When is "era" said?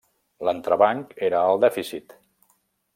1.29-1.45